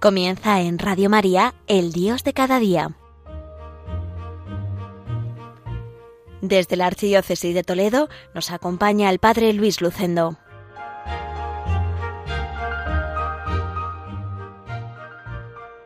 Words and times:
Comienza 0.00 0.62
en 0.62 0.78
Radio 0.78 1.10
María, 1.10 1.52
El 1.68 1.92
Dios 1.92 2.24
de 2.24 2.32
cada 2.32 2.58
día. 2.58 2.88
Desde 6.40 6.76
la 6.76 6.86
Archidiócesis 6.86 7.54
de 7.54 7.62
Toledo 7.62 8.08
nos 8.34 8.50
acompaña 8.50 9.10
el 9.10 9.18
Padre 9.18 9.52
Luis 9.52 9.82
Lucendo. 9.82 10.38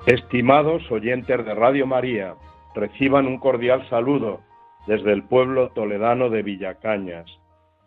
Estimados 0.06 0.88
oyentes 0.92 1.44
de 1.44 1.52
Radio 1.52 1.84
María, 1.84 2.36
reciban 2.76 3.26
un 3.26 3.38
cordial 3.38 3.84
saludo 3.90 4.42
desde 4.86 5.12
el 5.12 5.24
pueblo 5.24 5.70
toledano 5.70 6.30
de 6.30 6.44
Villacañas. 6.44 7.26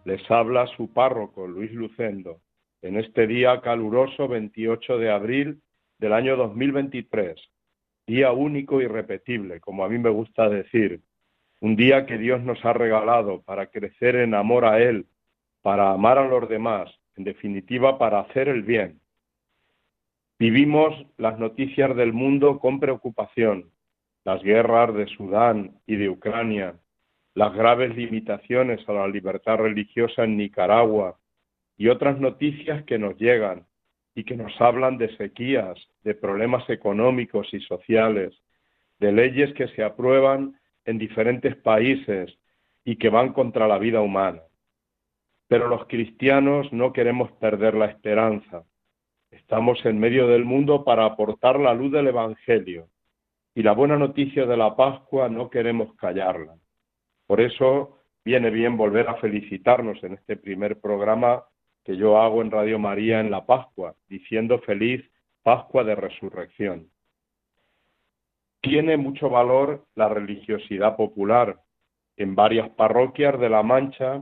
Les 0.03 0.30
habla 0.30 0.67
su 0.75 0.91
párroco 0.91 1.48
Luis 1.48 1.72
Lucendo 1.72 2.41
en 2.81 2.98
este 2.98 3.28
día 3.28 3.62
caluroso 3.62 4.28
28 4.28 4.98
de 4.98 5.09
abril 5.09 5.62
del 6.00 6.14
año 6.14 6.36
2023, 6.36 7.36
día 8.06 8.32
único 8.32 8.82
y 8.82 8.88
repetible, 8.88 9.60
como 9.60 9.84
a 9.84 9.90
mí 9.90 9.98
me 9.98 10.10
gusta 10.10 10.48
decir, 10.50 11.02
un 11.60 11.76
día 11.76 12.06
que 12.06 12.18
Dios 12.18 12.42
nos 12.44 12.64
ha 12.66 12.73
regalado 12.73 13.42
para 13.42 13.68
crecer 13.68 14.16
en 14.16 14.36
amor 14.36 14.66
a 14.66 14.80
Él, 14.80 15.08
para 15.62 15.92
amar 15.92 16.20
a 16.20 16.28
los 16.28 16.48
demás, 16.48 16.90
en 17.16 17.23
definitiva 17.23 17.98
para 17.98 18.20
hacer 18.20 18.48
el 18.48 18.62
bien. 18.62 19.02
Vivimos 20.39 20.94
las 21.17 21.39
noticias 21.39 21.95
del 21.95 22.14
mundo 22.14 22.59
con 22.59 22.80
preocupación, 22.80 23.72
las 24.23 24.44
guerras 24.44 24.94
de 24.94 25.08
Sudán 25.08 25.80
y 25.88 25.95
de 25.95 26.09
Ucrania, 26.09 26.76
las 27.34 27.54
graves 27.54 27.95
limitaciones 27.95 28.88
a 28.88 28.94
la 28.94 29.08
libertad 29.08 29.58
religiosa 29.58 30.23
en 30.23 30.38
Nicaragua 30.38 31.17
y 31.76 31.88
otras 31.88 32.20
noticias 32.20 32.84
que 32.84 33.00
nos 33.00 33.17
llegan 33.17 33.67
y 34.18 34.23
que 34.23 34.36
nos 34.36 34.60
hablan 34.60 34.98
de 34.98 35.16
sequías, 35.16 35.78
de 36.04 36.16
problemas 36.16 36.68
económicos 36.72 37.54
y 37.54 37.60
sociales, 37.60 38.34
de 38.98 39.12
leyes 39.12 39.54
que 39.54 39.68
se 39.68 39.84
aprueban 39.84 40.60
en 40.86 40.98
diferentes 40.98 41.56
países 41.56 42.36
y 42.84 42.95
que 42.95 43.10
van 43.10 43.32
contra 43.32 43.68
la 43.68 43.78
vida 43.78 44.02
humana. 44.02 44.42
Pero 45.48 45.68
los 45.68 45.86
cristianos 45.86 46.73
no 46.73 46.94
queremos 46.94 47.32
perder 47.34 47.76
la 47.76 47.86
esperanza. 47.86 48.64
Estamos 49.30 49.86
en 49.86 50.00
medio 50.00 50.28
del 50.28 50.45
mundo 50.45 50.84
para 50.84 51.06
aportar 51.06 51.60
la 51.60 51.76
luz 51.76 51.92
del 51.92 52.08
Evangelio 52.08 52.88
y 53.54 53.62
la 53.62 53.73
buena 53.73 53.98
noticia 53.98 54.48
de 54.48 54.58
la 54.58 54.76
Pascua 54.76 55.30
no 55.30 55.52
queremos 55.52 55.95
callarla. 55.95 56.56
Por 57.28 57.40
eso 57.40 58.00
viene 58.26 58.50
bien 58.50 58.78
volver 58.78 59.10
a 59.10 59.18
felicitarnos 59.18 60.04
en 60.04 60.14
este 60.14 60.38
primer 60.38 60.80
programa 60.80 61.44
que 61.88 61.95
yo 61.95 62.19
hago 62.19 62.41
en 62.41 62.52
Radio 62.52 62.77
María 62.80 63.21
en 63.21 63.31
la 63.31 63.45
Pascua, 63.45 63.95
diciendo 64.09 64.59
feliz 64.59 65.09
Pascua 65.41 65.85
de 65.85 65.95
Resurrección. 65.95 66.89
Tiene 68.59 68.97
mucho 68.97 69.30
valor 69.30 69.85
la 69.95 70.09
religiosidad 70.09 70.97
popular. 70.97 71.61
En 72.17 72.35
varias 72.35 72.69
parroquias 72.71 73.39
de 73.39 73.47
La 73.47 73.63
Mancha 73.63 74.21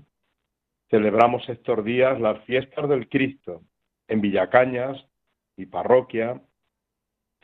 celebramos 0.91 1.49
estos 1.49 1.83
días 1.83 2.21
las 2.21 2.39
fiestas 2.43 2.87
del 2.87 3.09
Cristo. 3.09 3.63
En 4.07 4.21
Villacañas, 4.21 5.03
y 5.57 5.65
parroquia, 5.65 6.39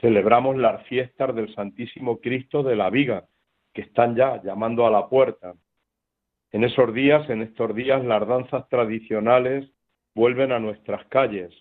celebramos 0.01 0.55
las 0.55 0.85
fiestas 0.85 1.33
del 1.33 1.51
Santísimo 1.55 2.19
Cristo 2.19 2.61
de 2.61 2.75
la 2.75 2.91
Viga, 2.91 3.25
que 3.73 3.81
están 3.81 4.15
ya 4.15 4.39
llamando 4.43 4.85
a 4.85 4.91
la 4.91 5.09
puerta. 5.09 5.55
En 6.51 6.63
esos 6.63 6.93
días, 6.93 7.27
en 7.27 7.41
estos 7.41 7.73
días, 7.73 8.05
las 8.05 8.27
danzas 8.27 8.69
tradicionales 8.69 9.67
vuelven 10.16 10.51
a 10.51 10.59
nuestras 10.59 11.05
calles. 11.07 11.53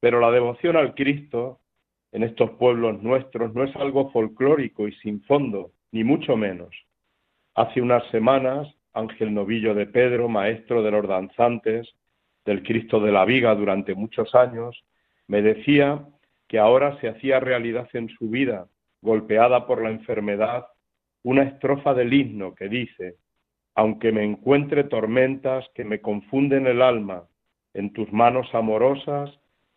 Pero 0.00 0.20
la 0.20 0.30
devoción 0.30 0.76
al 0.76 0.94
Cristo 0.94 1.60
en 2.12 2.22
estos 2.22 2.50
pueblos 2.52 3.02
nuestros 3.02 3.54
no 3.54 3.64
es 3.64 3.74
algo 3.76 4.10
folclórico 4.10 4.88
y 4.88 4.92
sin 4.96 5.22
fondo, 5.22 5.72
ni 5.92 6.04
mucho 6.04 6.36
menos. 6.36 6.74
Hace 7.54 7.80
unas 7.80 8.04
semanas, 8.10 8.68
Ángel 8.92 9.32
Novillo 9.32 9.74
de 9.74 9.86
Pedro, 9.86 10.28
maestro 10.28 10.82
de 10.82 10.90
los 10.90 11.06
danzantes 11.06 11.94
del 12.44 12.62
Cristo 12.62 13.00
de 13.00 13.12
la 13.12 13.24
Viga 13.24 13.54
durante 13.54 13.94
muchos 13.94 14.34
años, 14.34 14.84
me 15.28 15.42
decía 15.42 16.04
que 16.48 16.58
ahora 16.58 16.98
se 17.00 17.08
hacía 17.08 17.38
realidad 17.38 17.88
en 17.92 18.08
su 18.08 18.28
vida, 18.28 18.66
golpeada 19.02 19.66
por 19.66 19.82
la 19.82 19.90
enfermedad, 19.90 20.66
una 21.22 21.44
estrofa 21.44 21.94
del 21.94 22.12
himno 22.12 22.54
que 22.54 22.68
dice, 22.68 23.16
aunque 23.76 24.10
me 24.10 24.24
encuentre 24.24 24.84
tormentas 24.84 25.64
que 25.74 25.84
me 25.84 26.00
confunden 26.00 26.66
el 26.66 26.82
alma, 26.82 27.24
en 27.74 27.92
tus 27.92 28.12
manos 28.12 28.48
amorosas 28.54 29.30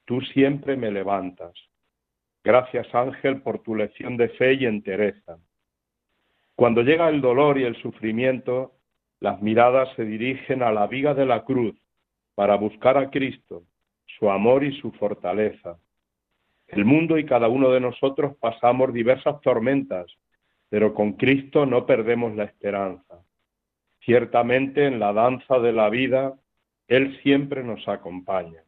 tú 0.05 0.21
siempre 0.21 0.75
me 0.75 0.91
levantas. 0.91 1.53
Gracias 2.43 2.93
Ángel 2.93 3.41
por 3.41 3.59
tu 3.59 3.75
lección 3.75 4.17
de 4.17 4.29
fe 4.29 4.53
y 4.53 4.65
entereza. 4.65 5.37
Cuando 6.55 6.81
llega 6.81 7.09
el 7.09 7.21
dolor 7.21 7.57
y 7.57 7.63
el 7.63 7.75
sufrimiento, 7.81 8.73
las 9.19 9.41
miradas 9.41 9.89
se 9.95 10.03
dirigen 10.03 10.61
a 10.61 10.71
la 10.71 10.87
viga 10.87 11.13
de 11.13 11.25
la 11.25 11.43
cruz 11.43 11.75
para 12.35 12.55
buscar 12.55 12.97
a 12.97 13.09
Cristo, 13.09 13.63
su 14.05 14.29
amor 14.29 14.63
y 14.63 14.79
su 14.79 14.91
fortaleza. 14.91 15.77
El 16.67 16.85
mundo 16.85 17.17
y 17.17 17.25
cada 17.25 17.47
uno 17.47 17.69
de 17.69 17.79
nosotros 17.79 18.35
pasamos 18.37 18.93
diversas 18.93 19.39
tormentas, 19.41 20.07
pero 20.69 20.93
con 20.93 21.13
Cristo 21.13 21.65
no 21.65 21.85
perdemos 21.85 22.35
la 22.35 22.45
esperanza. 22.45 23.23
Ciertamente 24.01 24.85
en 24.85 24.99
la 24.99 25.13
danza 25.13 25.59
de 25.59 25.71
la 25.71 25.89
vida 25.89 26.33
él 26.87 27.19
siempre 27.21 27.63
nos 27.63 27.87
acompaña. 27.87 28.63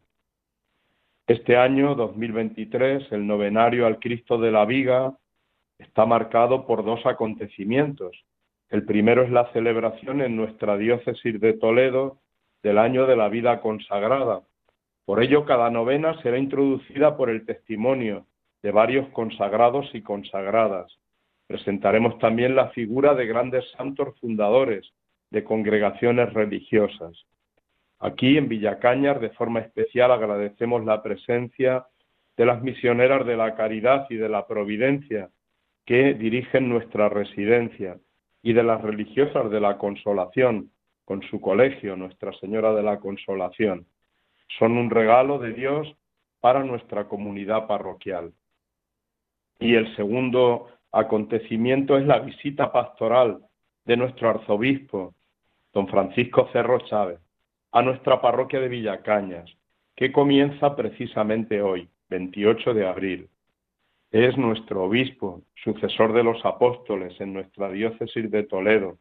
Este 1.27 1.57
año 1.57 1.95
2023, 1.95 3.11
el 3.11 3.25
novenario 3.25 3.87
al 3.87 3.99
Cristo 3.99 4.37
de 4.37 4.51
la 4.51 4.65
Viga 4.65 5.17
está 5.79 6.05
marcado 6.05 6.65
por 6.65 6.85
dos 6.85 7.05
acontecimientos. 7.05 8.15
El 8.69 8.85
primero 8.85 9.23
es 9.23 9.31
la 9.31 9.51
celebración 9.51 10.21
en 10.21 10.35
nuestra 10.35 10.77
diócesis 10.77 11.39
de 11.41 11.53
Toledo 11.53 12.19
del 12.63 12.77
año 12.77 13.05
de 13.05 13.15
la 13.15 13.29
vida 13.29 13.59
consagrada. 13.59 14.41
Por 15.05 15.21
ello, 15.21 15.45
cada 15.45 15.69
novena 15.69 16.19
será 16.21 16.37
introducida 16.37 17.17
por 17.17 17.29
el 17.29 17.45
testimonio 17.45 18.25
de 18.63 18.71
varios 18.71 19.07
consagrados 19.09 19.89
y 19.93 20.01
consagradas. 20.01 20.91
Presentaremos 21.47 22.17
también 22.17 22.55
la 22.55 22.69
figura 22.69 23.13
de 23.13 23.27
grandes 23.27 23.69
santos 23.77 24.19
fundadores 24.19 24.91
de 25.29 25.43
congregaciones 25.43 26.33
religiosas. 26.33 27.25
Aquí 27.99 28.37
en 28.37 28.49
Villacañas, 28.49 29.21
de 29.21 29.29
forma 29.31 29.61
especial, 29.61 30.11
agradecemos 30.11 30.83
la 30.85 31.01
presencia 31.01 31.85
de 32.35 32.45
las 32.45 32.61
misioneras 32.61 33.25
de 33.25 33.37
la 33.37 33.55
caridad 33.55 34.07
y 34.09 34.15
de 34.15 34.27
la 34.27 34.45
providencia 34.47 35.29
que 35.85 36.13
dirigen 36.13 36.67
nuestra 36.67 37.09
residencia 37.09 37.97
y 38.41 38.53
de 38.53 38.63
las 38.63 38.81
religiosas 38.81 39.49
de 39.49 39.61
la 39.61 39.77
consolación 39.77 40.71
con 41.05 41.21
su 41.23 41.39
colegio, 41.39 41.95
Nuestra 41.95 42.33
Señora 42.33 42.73
de 42.73 42.83
la 42.83 42.99
Consolación. 42.99 43.85
Son 44.59 44.77
un 44.77 44.89
regalo 44.89 45.39
de 45.39 45.53
Dios 45.53 45.95
para 46.41 46.63
nuestra 46.63 47.07
comunidad 47.07 47.67
parroquial. 47.67 48.33
Y 49.59 49.75
el 49.75 49.95
segundo 49.95 50.67
acontecimiento 50.91 51.97
es 51.97 52.05
la 52.05 52.19
visita 52.19 52.71
pastoral 52.71 53.39
de 53.85 53.97
nuestro 53.97 54.29
arzobispo, 54.29 55.13
don 55.71 55.87
Francisco 55.87 56.49
Cerro 56.51 56.79
Chávez 56.79 57.24
a 57.75 57.81
nuestra 57.81 58.21
parroquia 58.21 58.61
de 58.61 58.69
Villacañas, 58.69 59.51
que 59.97 60.13
comienza 60.13 60.77
precisamente 60.77 61.61
hoy, 61.61 61.89
28 62.07 62.73
de 62.73 62.87
abril. 62.87 63.27
Es 64.11 64.37
nuestro 64.37 64.85
obispo, 64.85 65.41
sucesor 65.61 66.13
de 66.13 66.23
los 66.23 66.45
apóstoles 66.45 67.19
en 67.19 67.33
nuestra 67.33 67.69
diócesis 67.69 68.31
de 68.31 68.43
Toledo. 68.43 68.97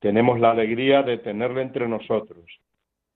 Tenemos 0.00 0.40
la 0.40 0.50
alegría 0.50 1.04
de 1.04 1.18
tenerle 1.18 1.62
entre 1.62 1.86
nosotros. 1.86 2.44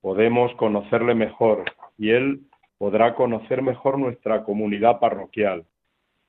Podemos 0.01 0.55
conocerle 0.55 1.17
mejor 1.17 1.65
y 1.99 2.11
él 2.11 2.43
podrá 2.79 3.17
conocer 3.17 3.63
mejor 3.63 3.99
nuestra 3.99 4.45
comunidad 4.45 5.01
parroquial. 5.01 5.65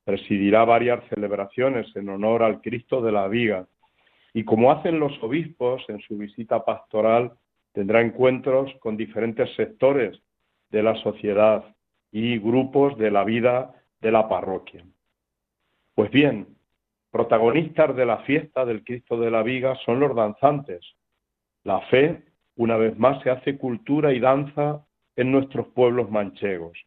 Presidirá 0.02 0.64
varias 0.64 1.04
celebraciones 1.08 1.86
en 1.94 2.08
honor 2.08 2.42
al 2.42 2.60
Cristo 2.60 3.00
de 3.00 3.12
la 3.12 3.28
Viga 3.28 3.68
y 4.34 4.42
como 4.42 4.72
hacen 4.72 4.98
los 4.98 5.12
obispos 5.22 5.84
en 5.88 6.00
su 6.00 6.18
visita 6.18 6.64
pastoral, 6.64 7.34
tendrá 7.72 8.00
encuentros 8.00 8.72
con 8.80 8.96
diferentes 8.96 9.54
sectores 9.56 10.20
de 10.70 10.82
la 10.82 10.96
sociedad 10.96 11.64
y 12.10 12.38
grupos 12.38 12.96
de 12.98 13.10
la 13.10 13.24
vida 13.24 13.74
de 14.00 14.10
la 14.10 14.28
parroquia. 14.28 14.84
Pues 15.94 16.10
bien, 16.10 16.56
protagonistas 17.10 17.94
de 17.94 18.06
la 18.06 18.18
fiesta 18.18 18.64
del 18.64 18.84
Cristo 18.84 19.18
de 19.18 19.30
la 19.30 19.42
Viga 19.42 19.76
son 19.84 20.00
los 20.00 20.14
danzantes. 20.14 20.80
La 21.64 21.80
fe, 21.82 22.24
una 22.56 22.76
vez 22.76 22.98
más, 22.98 23.22
se 23.22 23.30
hace 23.30 23.58
cultura 23.58 24.12
y 24.12 24.20
danza 24.20 24.84
en 25.16 25.30
nuestros 25.30 25.68
pueblos 25.68 26.10
manchegos. 26.10 26.78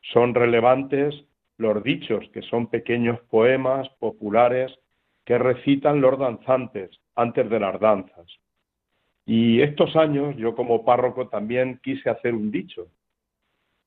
Son 0.00 0.34
relevantes 0.34 1.24
los 1.58 1.82
dichos, 1.84 2.28
que 2.32 2.42
son 2.42 2.66
pequeños 2.66 3.20
poemas 3.30 3.88
populares 4.00 4.72
que 5.24 5.38
recitan 5.38 6.00
los 6.00 6.18
danzantes 6.18 6.90
antes 7.14 7.48
de 7.48 7.60
las 7.60 7.78
danzas. 7.78 8.26
Y 9.24 9.60
estos 9.62 9.94
años 9.96 10.36
yo 10.36 10.54
como 10.54 10.84
párroco 10.84 11.28
también 11.28 11.78
quise 11.82 12.10
hacer 12.10 12.34
un 12.34 12.50
dicho, 12.50 12.88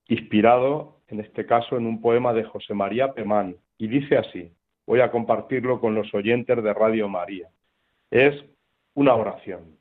inspirado 0.08 1.02
en 1.08 1.20
este 1.20 1.46
caso 1.46 1.78
en 1.78 1.86
un 1.86 2.02
poema 2.02 2.34
de 2.34 2.44
José 2.44 2.74
María 2.74 3.14
Pemán, 3.14 3.58
y 3.78 3.88
dice 3.88 4.18
así, 4.18 4.52
voy 4.88 5.02
a 5.02 5.12
compartirlo 5.12 5.80
con 5.80 5.94
los 5.94 6.14
oyentes 6.14 6.64
de 6.64 6.74
Radio 6.74 7.10
María. 7.10 7.50
Es 8.10 8.34
una 8.94 9.14
oración. 9.14 9.78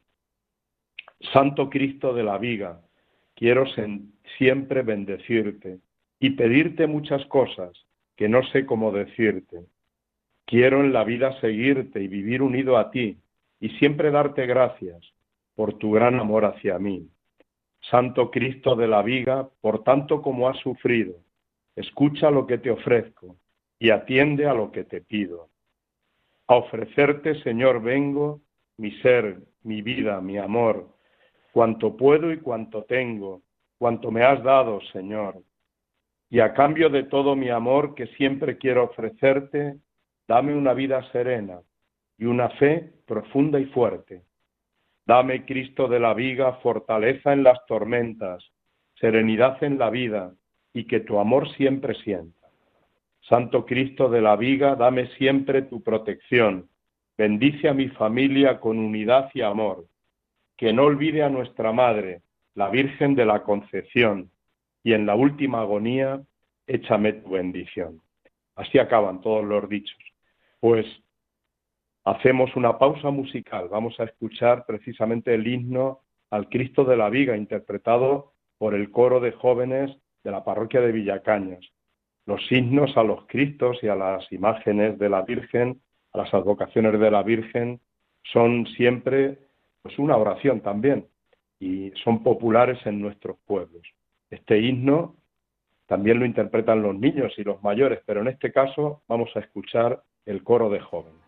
Santo 1.33 1.71
Cristo 1.71 2.13
de 2.13 2.25
la 2.25 2.37
Viga, 2.39 2.81
quiero 3.35 3.65
siempre 4.37 4.83
bendecirte 4.83 5.79
y 6.19 6.31
pedirte 6.31 6.87
muchas 6.87 7.25
cosas 7.27 7.73
que 8.17 8.29
no 8.29 8.43
sé 8.49 8.67
cómo 8.67 8.93
decirte. 8.93 9.65
Quiero 10.47 10.81
en 10.81 10.93
la 10.93 11.05
vida 11.05 11.39
seguirte 11.41 12.03
y 12.03 12.09
vivir 12.09 12.43
unido 12.43 12.77
a 12.77 12.91
ti 12.91 13.19
y 13.61 13.71
siempre 13.71 14.11
darte 14.11 14.47
gracias 14.47 15.14
por 15.55 15.79
tu 15.79 15.93
gran 15.93 16.19
amor 16.19 16.45
hacia 16.45 16.79
mí. 16.79 17.09
Santo 17.91 18.31
Cristo 18.31 18.77
de 18.77 18.89
la 18.89 19.03
Viga, 19.03 19.49
por 19.61 19.85
tanto 19.85 20.23
como 20.23 20.49
has 20.49 20.59
sufrido, 20.59 21.15
escucha 21.77 22.31
lo 22.31 22.47
que 22.47 22.59
te 22.59 22.71
ofrezco 22.71 23.37
y 23.79 23.91
atiende 23.91 24.47
a 24.47 24.55
lo 24.55 24.73
que 24.73 24.85
te 24.85 25.01
pido. 25.01 25.49
A 26.47 26.57
ofrecerte, 26.57 27.43
Señor, 27.43 27.83
vengo 27.83 28.41
mi 28.77 28.91
ser, 29.03 29.39
mi 29.63 29.83
vida, 29.83 30.21
mi 30.21 30.39
amor, 30.39 30.89
cuanto 31.53 31.97
puedo 31.97 32.33
y 32.33 32.39
cuanto 32.39 32.85
tengo, 32.85 33.43
cuanto 33.79 34.11
me 34.11 34.25
has 34.25 34.43
dado, 34.43 34.81
Señor. 34.93 35.43
Y 36.31 36.41
a 36.41 36.53
cambio 36.53 36.89
de 36.89 37.05
todo 37.05 37.37
mi 37.37 37.51
amor 37.51 37.95
que 37.95 38.07
siempre 38.09 38.59
quiero 38.59 38.85
ofrecerte, 38.85 39.77
dame 40.27 40.55
una 40.55 40.73
vida 40.73 41.03
serena 41.13 41.61
y 42.19 42.25
una 42.25 42.49
fe 42.51 42.93
profunda 43.07 43.61
y 43.61 43.67
fuerte. 43.67 44.23
Dame, 45.07 45.45
Cristo 45.45 45.87
de 45.89 46.01
la 46.01 46.15
viga, 46.15 46.55
fortaleza 46.55 47.33
en 47.33 47.43
las 47.43 47.65
tormentas, 47.67 48.45
serenidad 48.95 49.63
en 49.63 49.79
la 49.79 49.91
vida 49.91 50.33
y 50.73 50.85
que 50.85 51.01
tu 51.01 51.19
amor 51.19 51.51
siempre 51.57 51.95
sienta. 51.95 52.49
Santo 53.29 53.65
Cristo 53.65 54.09
de 54.09 54.21
la 54.21 54.37
viga, 54.37 54.77
dame 54.77 55.07
siempre 55.17 55.63
tu 55.63 55.83
protección. 55.83 56.69
Bendice 57.17 57.69
a 57.69 57.75
mi 57.75 57.89
familia 57.89 58.61
con 58.61 58.79
unidad 58.79 59.31
y 59.35 59.43
amor. 59.43 59.87
Que 60.57 60.73
no 60.73 60.85
olvide 60.85 61.23
a 61.23 61.31
nuestra 61.31 61.73
Madre, 61.73 62.23
la 62.55 62.69
Virgen 62.69 63.15
de 63.15 63.25
la 63.25 63.43
Concepción, 63.43 64.31
y 64.83 64.93
en 64.93 65.07
la 65.07 65.15
última 65.15 65.61
agonía, 65.61 66.21
échame 66.67 67.15
tu 67.15 67.31
bendición. 67.31 68.01
Así 68.57 68.79
acaban 68.79 69.21
todos 69.21 69.45
los 69.45 69.69
dichos. 69.69 69.99
Pues 70.61 70.87
hacemos 72.05 72.55
una 72.57 72.79
pausa 72.79 73.11
musical. 73.11 73.69
Vamos 73.69 73.99
a 73.99 74.05
escuchar 74.05 74.67
precisamente 74.67 75.35
el 75.35 75.47
himno 75.47 76.01
al 76.31 76.49
Cristo 76.49 76.85
de 76.85 76.97
la 76.97 77.11
Viga, 77.11 77.37
interpretado 77.37 78.33
por 78.59 78.75
el 78.75 78.91
coro 78.91 79.21
de 79.21 79.33
jóvenes 79.33 79.97
de 80.23 80.31
la 80.31 80.45
parroquia 80.45 80.81
de 80.81 80.93
Villacañas. 80.93 81.65
Los 82.27 82.41
himnos 82.51 82.97
a 82.97 83.03
los 83.03 83.27
Cristos 83.27 83.79
y 83.83 83.89
a 83.89 83.95
las 83.95 84.31
imágenes 84.33 84.99
de 84.99 85.09
la 85.09 85.23
Virgen, 85.23 85.81
a 86.13 86.19
las 86.19 86.33
advocaciones 86.33 86.99
de 86.99 87.11
la 87.11 87.23
Virgen, 87.23 87.81
son 88.23 88.67
siempre 88.77 89.39
pues, 89.83 89.99
una 89.99 90.17
oración 90.17 90.61
también 90.61 91.07
y 91.61 91.91
son 92.03 92.23
populares 92.23 92.79
en 92.87 93.01
nuestros 93.01 93.37
pueblos. 93.47 93.83
Este 94.31 94.59
himno 94.59 95.17
también 95.87 96.19
lo 96.19 96.25
interpretan 96.27 96.83
los 96.83 96.95
niños 96.95 97.33
y 97.37 97.45
los 97.45 97.63
mayores, 97.63 98.01
pero 98.07 98.23
en 98.23 98.29
este 98.29 98.51
caso 98.53 99.03
vamos 99.07 99.31
a 99.37 99.41
escuchar 99.41 100.03
el 100.25 100.43
coro 100.43 100.71
de 100.71 100.81
jóvenes. 100.81 101.24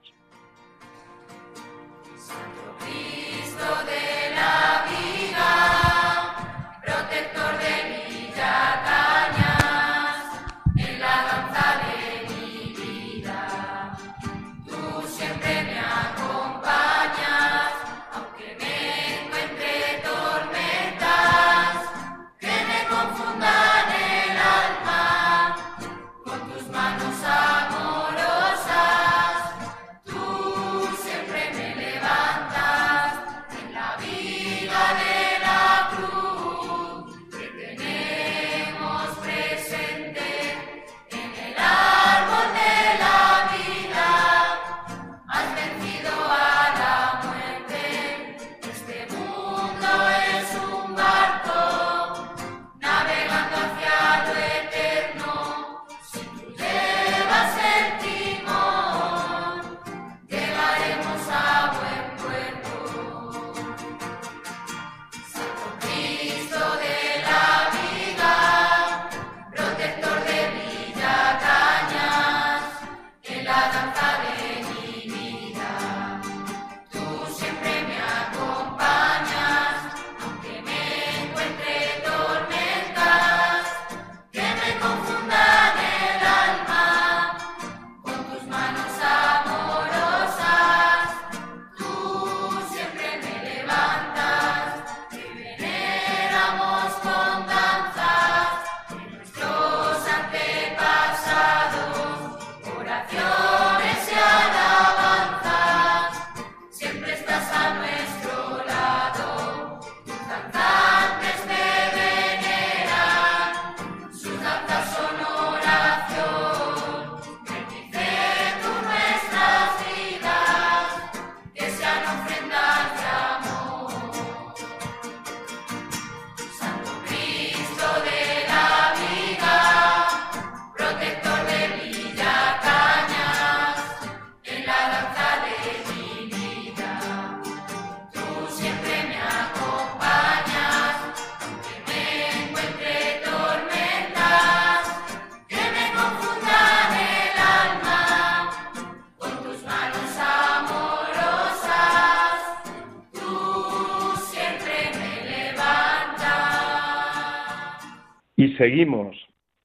Seguimos 158.56 159.17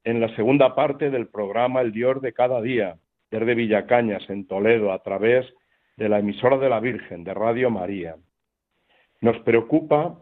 en 0.04 0.20
la 0.20 0.34
segunda 0.36 0.76
parte 0.76 1.10
del 1.10 1.28
programa 1.28 1.82
El 1.82 1.92
Dios 1.92 2.22
de 2.22 2.34
cada 2.34 2.62
día, 2.62 2.98
desde 3.30 3.56
Villacañas, 3.56 4.30
en 4.30 4.48
Toledo, 4.48 4.92
a 4.92 5.00
través 5.00 5.46
de 5.98 6.10
la 6.10 6.20
emisora 6.20 6.58
de 6.58 6.70
la 6.70 6.80
Virgen, 6.80 7.24
de 7.24 7.34
Radio 7.34 7.70
María. 7.70 8.16
Nos 9.22 9.38
preocupa 9.40 10.18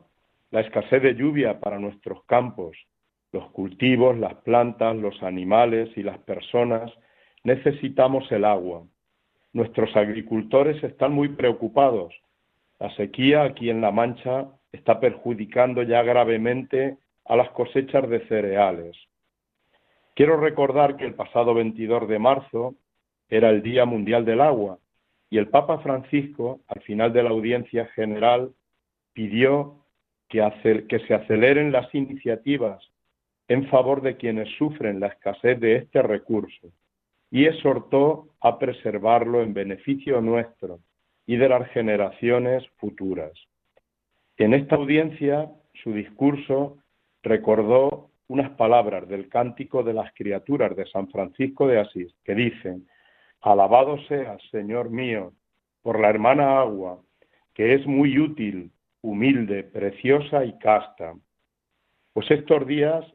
la 0.52 0.62
escasez 0.62 1.02
de 1.02 1.16
lluvia 1.16 1.60
para 1.60 1.80
nuestros 1.80 2.24
campos. 2.26 2.78
Los 3.32 3.50
cultivos, 3.52 4.18
las 4.18 4.36
plantas, 4.36 4.96
los 4.96 5.22
animales 5.24 5.90
y 5.96 6.04
las 6.04 6.18
personas 6.20 6.92
necesitamos 7.44 8.30
el 8.32 8.44
agua. 8.44 8.84
Nuestros 9.54 9.96
agricultores 9.96 10.84
están 10.84 11.14
muy 11.14 11.30
preocupados. 11.30 12.14
La 12.80 12.94
sequía 12.96 13.44
aquí 13.44 13.70
en 13.70 13.82
La 13.82 13.92
Mancha 13.92 14.48
está 14.72 15.00
perjudicando 15.00 15.84
ya 15.84 16.04
gravemente 16.04 16.98
a 17.30 17.36
las 17.36 17.50
cosechas 17.52 18.10
de 18.10 18.28
cereales. 18.28 18.98
Quiero 20.16 20.38
recordar 20.38 20.98
que 20.98 21.06
el 21.06 21.14
pasado 21.14 21.54
22 21.54 22.10
de 22.10 22.20
marzo 22.20 22.76
era 23.30 23.52
el 23.52 23.62
Día 23.62 23.86
Mundial 23.86 24.26
del 24.26 24.42
Agua 24.42 24.80
y 25.30 25.38
el 25.38 25.48
Papa 25.48 25.78
Francisco, 25.80 26.60
al 26.68 26.82
final 26.82 27.14
de 27.14 27.24
la 27.24 27.30
audiencia 27.30 27.86
general, 27.96 28.52
pidió 29.14 29.76
que, 30.28 30.86
que 30.90 31.00
se 31.08 31.14
aceleren 31.14 31.72
las 31.72 31.94
iniciativas 31.94 32.84
en 33.48 33.68
favor 33.68 34.02
de 34.02 34.18
quienes 34.18 34.50
sufren 34.58 35.00
la 35.00 35.08
escasez 35.08 35.60
de 35.60 35.76
este 35.76 36.02
recurso 36.02 36.70
y 37.30 37.46
exhortó 37.46 38.30
a 38.42 38.58
preservarlo 38.58 39.44
en 39.44 39.54
beneficio 39.54 40.20
nuestro 40.20 40.80
y 41.28 41.38
de 41.38 41.48
las 41.48 41.70
generaciones 41.70 42.68
futuras. 42.78 43.34
En 44.38 44.56
esta 44.56 44.78
audiencia, 44.78 45.52
su 45.84 45.94
discurso 45.94 46.79
recordó 47.24 48.10
unas 48.28 48.52
palabras 48.52 49.08
del 49.08 49.28
cántico 49.28 49.84
de 49.84 49.94
las 49.94 50.14
criaturas 50.14 50.76
de 50.76 50.86
San 50.86 51.10
Francisco 51.10 51.68
de 51.68 51.80
Asís, 51.80 52.14
que 52.24 52.36
dicen, 52.36 52.88
Alabado 53.42 53.98
seas, 54.08 54.42
Señor 54.52 54.90
mío, 54.90 55.34
por 55.82 56.00
la 56.00 56.10
hermana 56.10 56.60
agua, 56.60 57.02
que 57.54 57.74
es 57.74 57.86
muy 57.88 58.20
útil, 58.20 58.72
humilde, 59.02 59.64
preciosa 59.64 60.44
y 60.46 60.58
casta. 60.60 61.14
Pues 62.14 62.30
estos 62.32 62.68
días 62.68 63.06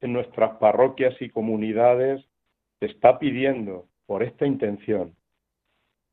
en 0.00 0.12
nuestras 0.12 0.56
parroquias 0.58 1.14
y 1.20 1.30
comunidades 1.30 2.24
se 2.80 2.86
está 2.86 3.18
pidiendo 3.18 3.86
por 4.06 4.22
esta 4.22 4.46
intención. 4.46 5.14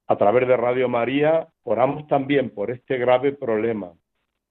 A 0.08 0.16
través 0.18 0.48
de 0.48 0.58
Radio 0.58 0.88
María 0.88 1.48
oramos 1.64 2.08
también 2.08 2.52
por 2.52 2.70
este 2.70 2.98
grave 2.98 3.32
problema, 3.32 3.94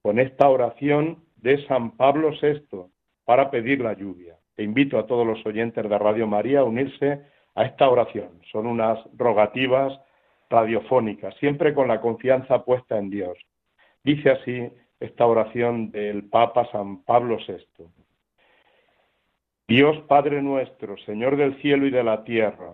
con 0.02 0.18
esta 0.18 0.48
oración 0.48 1.24
de 1.44 1.62
San 1.66 1.90
Pablo 1.90 2.30
VI 2.40 2.86
para 3.26 3.50
pedir 3.50 3.82
la 3.82 3.92
lluvia. 3.92 4.34
E 4.56 4.62
invito 4.62 4.98
a 4.98 5.06
todos 5.06 5.26
los 5.26 5.44
oyentes 5.44 5.86
de 5.86 5.98
Radio 5.98 6.26
María 6.26 6.60
a 6.60 6.64
unirse 6.64 7.20
a 7.54 7.64
esta 7.66 7.90
oración. 7.90 8.40
Son 8.50 8.66
unas 8.66 8.98
rogativas 9.14 9.92
radiofónicas, 10.48 11.34
siempre 11.36 11.74
con 11.74 11.86
la 11.86 12.00
confianza 12.00 12.64
puesta 12.64 12.96
en 12.96 13.10
Dios. 13.10 13.36
Dice 14.02 14.30
así 14.30 14.70
esta 14.98 15.26
oración 15.26 15.90
del 15.90 16.24
Papa 16.30 16.66
San 16.72 17.02
Pablo 17.04 17.36
VI. 17.46 17.84
Dios 19.68 19.98
Padre 20.08 20.40
nuestro, 20.40 20.96
Señor 21.04 21.36
del 21.36 21.60
cielo 21.60 21.86
y 21.86 21.90
de 21.90 22.04
la 22.04 22.24
tierra, 22.24 22.72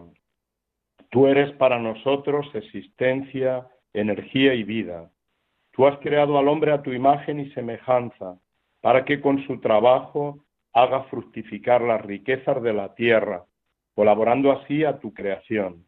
tú 1.11 1.27
eres 1.27 1.50
para 1.57 1.81
nosotros 1.81 2.47
existencia, 2.55 3.67
energía 3.93 4.55
y 4.55 4.62
vida. 4.62 5.11
Tú 5.73 5.89
has 5.89 5.99
creado 5.99 6.39
al 6.39 6.47
hombre 6.47 6.71
a 6.71 6.83
tu 6.83 6.93
imagen 6.93 7.41
y 7.41 7.50
semejanza, 7.50 8.39
para 8.81 9.05
que 9.05 9.21
con 9.21 9.45
su 9.47 9.61
trabajo 9.61 10.45
haga 10.73 11.05
fructificar 11.05 11.83
las 11.83 12.01
riquezas 12.03 12.63
de 12.63 12.73
la 12.73 12.95
tierra, 12.95 13.45
colaborando 13.95 14.53
así 14.53 14.85
a 14.85 14.99
tu 14.99 15.13
creación. 15.13 15.85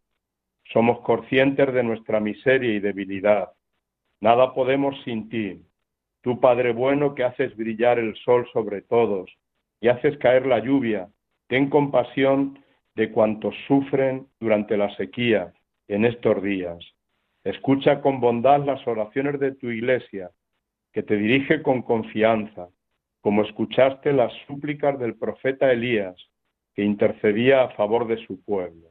Somos 0.71 0.99
conscientes 1.01 1.73
de 1.73 1.83
nuestra 1.83 2.19
miseria 2.19 2.73
y 2.73 2.79
debilidad. 2.79 3.51
Nada 4.21 4.53
podemos 4.53 4.95
sin 5.03 5.29
ti. 5.29 5.61
Tú, 6.21 6.39
Padre 6.39 6.71
bueno, 6.71 7.15
que 7.15 7.23
haces 7.23 7.55
brillar 7.55 7.99
el 7.99 8.15
sol 8.17 8.47
sobre 8.53 8.81
todos 8.81 9.29
y 9.81 9.89
haces 9.89 10.17
caer 10.19 10.45
la 10.45 10.59
lluvia, 10.59 11.09
ten 11.47 11.69
compasión 11.69 12.63
de 12.95 13.11
cuantos 13.11 13.55
sufren 13.67 14.27
durante 14.39 14.77
la 14.77 14.95
sequía 14.95 15.53
en 15.87 16.05
estos 16.05 16.41
días. 16.41 16.77
Escucha 17.43 17.99
con 18.01 18.21
bondad 18.21 18.63
las 18.63 18.85
oraciones 18.87 19.39
de 19.39 19.51
tu 19.53 19.69
iglesia, 19.69 20.31
que 20.93 21.03
te 21.03 21.17
dirige 21.17 21.61
con 21.61 21.81
confianza, 21.81 22.69
como 23.23 23.43
escuchaste 23.43 24.11
las 24.11 24.33
súplicas 24.47 24.99
del 24.99 25.15
profeta 25.15 25.71
Elías, 25.71 26.13
que 26.75 26.83
intercedía 26.83 27.63
a 27.63 27.69
favor 27.69 28.05
de 28.05 28.17
su 28.27 28.43
pueblo. 28.43 28.89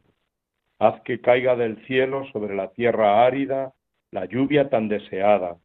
Haz 0.79 1.03
que 1.03 1.21
caiga 1.21 1.55
del 1.55 1.85
cielo 1.87 2.25
sobre 2.33 2.57
la 2.57 2.73
tierra 2.73 3.27
árida 3.27 3.75
la 4.11 4.25
lluvia 4.25 4.71
tan 4.71 4.89
deseada, 4.89 5.59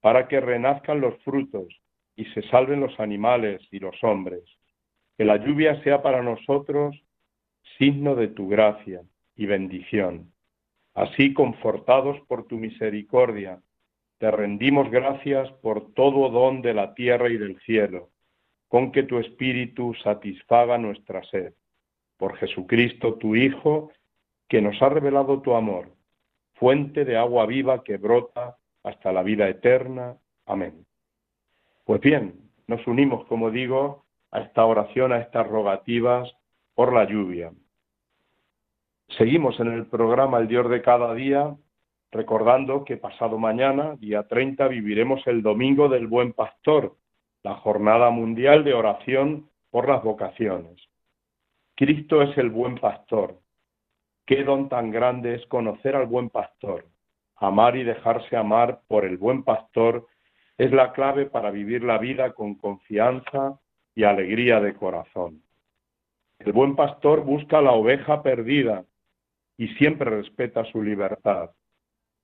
para 0.00 0.26
que 0.26 0.40
renazcan 0.40 1.02
los 1.02 1.22
frutos 1.22 1.68
y 2.16 2.24
se 2.26 2.40
salven 2.48 2.80
los 2.80 2.98
animales 2.98 3.60
y 3.70 3.78
los 3.78 4.02
hombres. 4.02 4.42
Que 5.18 5.26
la 5.26 5.36
lluvia 5.36 5.82
sea 5.82 6.00
para 6.02 6.22
nosotros 6.22 6.98
signo 7.76 8.14
de 8.14 8.28
tu 8.28 8.48
gracia 8.48 9.02
y 9.36 9.44
bendición. 9.44 10.32
Así, 10.94 11.34
confortados 11.34 12.18
por 12.26 12.46
tu 12.46 12.56
misericordia, 12.56 13.60
te 14.16 14.30
rendimos 14.30 14.90
gracias 14.90 15.50
por 15.60 15.92
todo 15.92 16.30
don 16.30 16.62
de 16.62 16.72
la 16.72 16.94
tierra 16.94 17.28
y 17.28 17.36
del 17.36 17.60
cielo, 17.60 18.13
con 18.74 18.90
que 18.90 19.04
tu 19.04 19.20
Espíritu 19.20 19.94
satisfaga 20.02 20.76
nuestra 20.78 21.22
sed. 21.22 21.54
Por 22.16 22.36
Jesucristo, 22.38 23.14
tu 23.14 23.36
Hijo, 23.36 23.92
que 24.48 24.60
nos 24.60 24.82
ha 24.82 24.88
revelado 24.88 25.42
tu 25.42 25.54
amor, 25.54 25.92
fuente 26.54 27.04
de 27.04 27.16
agua 27.16 27.46
viva 27.46 27.84
que 27.84 27.98
brota 27.98 28.56
hasta 28.82 29.12
la 29.12 29.22
vida 29.22 29.48
eterna. 29.48 30.16
Amén. 30.44 30.84
Pues 31.84 32.00
bien, 32.00 32.34
nos 32.66 32.84
unimos, 32.88 33.24
como 33.26 33.52
digo, 33.52 34.06
a 34.32 34.40
esta 34.40 34.64
oración, 34.64 35.12
a 35.12 35.20
estas 35.20 35.46
rogativas 35.46 36.34
por 36.74 36.92
la 36.92 37.04
lluvia. 37.04 37.52
Seguimos 39.16 39.60
en 39.60 39.68
el 39.68 39.86
programa 39.86 40.38
El 40.38 40.48
Dios 40.48 40.68
de 40.68 40.82
cada 40.82 41.14
día, 41.14 41.54
recordando 42.10 42.84
que 42.84 42.96
pasado 42.96 43.38
mañana, 43.38 43.94
día 44.00 44.26
30, 44.26 44.66
viviremos 44.66 45.24
el 45.28 45.42
Domingo 45.42 45.88
del 45.88 46.08
Buen 46.08 46.32
Pastor, 46.32 46.96
la 47.44 47.56
Jornada 47.56 48.08
Mundial 48.08 48.64
de 48.64 48.72
Oración 48.72 49.50
por 49.70 49.86
las 49.86 50.02
Vocaciones. 50.02 50.80
Cristo 51.76 52.22
es 52.22 52.36
el 52.38 52.48
buen 52.48 52.76
pastor. 52.76 53.38
Qué 54.24 54.44
don 54.44 54.70
tan 54.70 54.90
grande 54.90 55.34
es 55.34 55.46
conocer 55.46 55.94
al 55.94 56.06
buen 56.06 56.30
pastor. 56.30 56.86
Amar 57.36 57.76
y 57.76 57.84
dejarse 57.84 58.36
amar 58.36 58.80
por 58.88 59.04
el 59.04 59.18
buen 59.18 59.42
pastor 59.42 60.06
es 60.56 60.72
la 60.72 60.92
clave 60.92 61.26
para 61.26 61.50
vivir 61.50 61.84
la 61.84 61.98
vida 61.98 62.32
con 62.32 62.54
confianza 62.54 63.60
y 63.94 64.04
alegría 64.04 64.60
de 64.60 64.74
corazón. 64.74 65.42
El 66.38 66.52
buen 66.52 66.74
pastor 66.74 67.24
busca 67.24 67.60
la 67.60 67.72
oveja 67.72 68.22
perdida 68.22 68.86
y 69.58 69.68
siempre 69.74 70.08
respeta 70.08 70.64
su 70.64 70.82
libertad. 70.82 71.50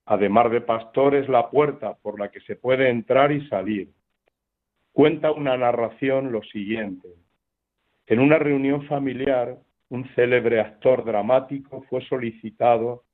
Además 0.06 0.50
de 0.50 0.62
pastor 0.62 1.14
es 1.14 1.28
la 1.28 1.50
puerta 1.50 1.94
por 2.00 2.18
la 2.18 2.30
que 2.30 2.40
se 2.40 2.56
puede 2.56 2.88
entrar 2.88 3.32
y 3.32 3.46
salir. 3.48 3.90
Cuenta 5.00 5.32
una 5.32 5.56
narración 5.56 6.30
lo 6.30 6.42
siguiente. 6.42 7.08
En 8.06 8.20
una 8.20 8.38
reunión 8.38 8.86
familiar, 8.86 9.56
un 9.88 10.06
célebre 10.14 10.60
actor 10.60 11.06
dramático 11.06 11.86
fue 11.88 12.04
solicitado 12.04 13.04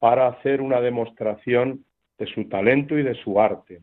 para 0.00 0.26
hacer 0.26 0.60
una 0.60 0.80
demostración 0.80 1.84
de 2.18 2.26
su 2.26 2.48
talento 2.48 2.98
y 2.98 3.04
de 3.04 3.14
su 3.14 3.40
arte. 3.40 3.80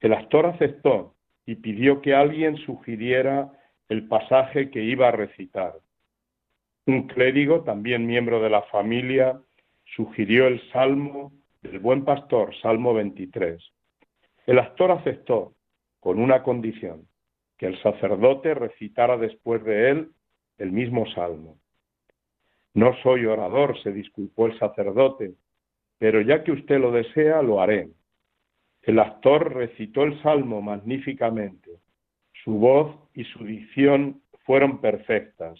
El 0.00 0.12
actor 0.12 0.44
aceptó 0.44 1.14
y 1.46 1.54
pidió 1.54 2.02
que 2.02 2.14
alguien 2.14 2.58
sugiriera 2.58 3.50
el 3.88 4.06
pasaje 4.06 4.68
que 4.70 4.82
iba 4.82 5.08
a 5.08 5.12
recitar. 5.12 5.76
Un 6.84 7.06
clérigo, 7.06 7.62
también 7.62 8.06
miembro 8.06 8.42
de 8.42 8.50
la 8.50 8.60
familia, 8.64 9.40
sugirió 9.96 10.46
el 10.46 10.60
Salmo 10.72 11.32
del 11.62 11.78
Buen 11.78 12.04
Pastor, 12.04 12.54
Salmo 12.60 12.92
23. 12.92 13.64
El 14.46 14.58
actor 14.58 14.90
aceptó 14.90 15.55
con 16.06 16.20
una 16.20 16.44
condición, 16.44 17.08
que 17.58 17.66
el 17.66 17.82
sacerdote 17.82 18.54
recitara 18.54 19.16
después 19.16 19.64
de 19.64 19.90
él 19.90 20.10
el 20.56 20.70
mismo 20.70 21.04
salmo. 21.06 21.58
No 22.74 22.94
soy 23.02 23.26
orador, 23.26 23.76
se 23.82 23.90
disculpó 23.90 24.46
el 24.46 24.56
sacerdote, 24.56 25.34
pero 25.98 26.20
ya 26.20 26.44
que 26.44 26.52
usted 26.52 26.78
lo 26.78 26.92
desea, 26.92 27.42
lo 27.42 27.60
haré. 27.60 27.88
El 28.82 29.00
actor 29.00 29.52
recitó 29.52 30.04
el 30.04 30.22
salmo 30.22 30.62
magníficamente. 30.62 31.72
Su 32.44 32.52
voz 32.52 32.94
y 33.12 33.24
su 33.24 33.44
dicción 33.44 34.22
fueron 34.44 34.80
perfectas. 34.80 35.58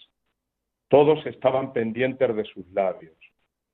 Todos 0.87 1.27
estaban 1.27 1.73
pendientes 1.73 2.37
de 2.37 2.45
sus 2.45 2.65
labios. 2.69 3.17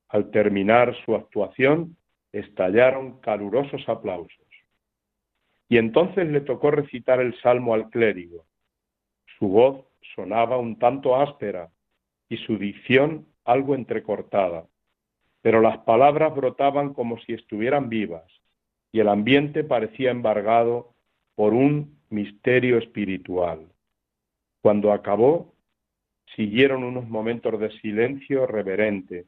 Al 0.07 0.31
terminar 0.31 0.95
su 1.05 1.13
actuación, 1.13 1.95
estallaron 2.31 3.19
calurosos 3.19 3.87
aplausos. 3.87 4.42
Y 5.73 5.79
entonces 5.79 6.27
le 6.27 6.41
tocó 6.41 6.69
recitar 6.69 7.19
el 7.19 7.33
salmo 7.41 7.73
al 7.73 7.89
clérigo. 7.89 8.45
Su 9.39 9.47
voz 9.47 9.83
sonaba 10.15 10.59
un 10.59 10.77
tanto 10.77 11.15
áspera 11.15 11.71
y 12.29 12.37
su 12.37 12.59
dicción 12.59 13.25
algo 13.43 13.73
entrecortada, 13.73 14.67
pero 15.41 15.61
las 15.61 15.79
palabras 15.79 16.35
brotaban 16.35 16.93
como 16.93 17.17
si 17.21 17.33
estuvieran 17.33 17.89
vivas 17.89 18.31
y 18.91 18.99
el 18.99 19.07
ambiente 19.07 19.63
parecía 19.63 20.11
embargado 20.11 20.93
por 21.33 21.55
un 21.55 21.97
misterio 22.11 22.77
espiritual. 22.77 23.67
Cuando 24.61 24.91
acabó, 24.91 25.55
siguieron 26.35 26.83
unos 26.83 27.07
momentos 27.09 27.59
de 27.59 27.71
silencio 27.79 28.45
reverente. 28.45 29.25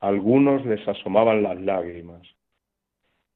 algunos 0.00 0.64
les 0.64 0.88
asomaban 0.88 1.42
las 1.42 1.60
lágrimas. 1.60 2.22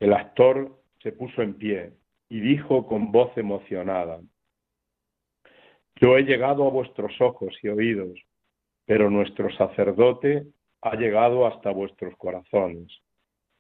El 0.01 0.15
actor 0.15 0.81
se 1.03 1.13
puso 1.13 1.43
en 1.43 1.53
pie, 1.53 1.93
y 2.29 2.41
dijo 2.41 2.87
con 2.87 3.11
voz 3.13 3.37
emocionada, 3.37 4.21
Yo 5.97 6.17
he 6.17 6.23
llegado 6.23 6.67
a 6.67 6.71
vuestros 6.71 7.21
ojos 7.21 7.57
y 7.63 7.69
oídos, 7.69 8.21
pero 8.85 9.11
nuestro 9.11 9.51
sacerdote 9.57 10.47
ha 10.83 10.95
llegado 10.97 11.47
hasta 11.47 11.71
vuestros 11.71 12.17
corazones. 12.17 12.89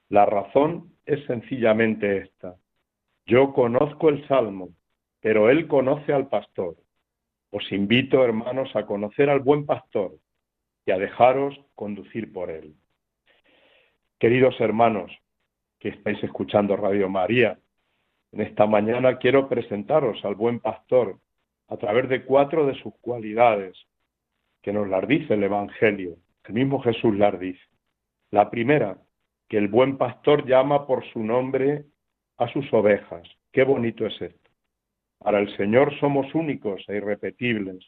La 0.08 0.24
razón 0.24 0.92
es 1.04 1.24
sencillamente 1.26 2.18
esta. 2.18 2.56
Yo 3.26 3.52
conozco 3.52 4.08
el 4.08 4.26
Salmo, 4.26 4.70
pero 5.20 5.50
él 5.50 5.66
conoce 5.66 6.12
al 6.12 6.28
pastor. 6.28 6.76
Os 7.50 7.70
invito, 7.72 8.24
hermanos, 8.24 8.74
a 8.74 8.86
conocer 8.86 9.28
al 9.28 9.40
buen 9.40 9.66
pastor 9.66 10.16
y 10.86 10.92
a 10.92 10.98
dejaros 10.98 11.58
conducir 11.74 12.32
por 12.32 12.50
él. 12.50 12.74
Queridos 14.18 14.58
hermanos 14.60 15.12
que 15.78 15.90
estáis 15.90 16.22
escuchando 16.24 16.76
Radio 16.76 17.08
María, 17.08 17.58
en 18.32 18.40
esta 18.42 18.66
mañana 18.66 19.18
quiero 19.18 19.48
presentaros 19.48 20.22
al 20.24 20.34
buen 20.34 20.60
pastor 20.60 21.18
a 21.68 21.76
través 21.76 22.08
de 22.08 22.24
cuatro 22.24 22.66
de 22.66 22.74
sus 22.74 22.94
cualidades 23.00 23.76
que 24.62 24.72
nos 24.72 24.88
las 24.88 25.06
dice 25.06 25.34
el 25.34 25.44
Evangelio. 25.44 26.16
El 26.44 26.54
mismo 26.54 26.80
Jesús 26.80 27.16
las 27.16 27.38
dice. 27.38 27.62
La 28.30 28.50
primera, 28.50 28.98
que 29.48 29.58
el 29.58 29.68
buen 29.68 29.96
pastor 29.96 30.46
llama 30.46 30.86
por 30.86 31.04
su 31.12 31.22
nombre 31.22 31.84
a 32.36 32.48
sus 32.52 32.72
ovejas. 32.72 33.22
Qué 33.52 33.64
bonito 33.64 34.06
es 34.06 34.20
esto. 34.20 34.50
Para 35.18 35.40
el 35.40 35.54
Señor 35.56 35.98
somos 35.98 36.34
únicos 36.34 36.82
e 36.88 36.96
irrepetibles. 36.96 37.84